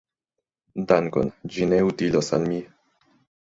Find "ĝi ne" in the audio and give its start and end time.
1.57-1.83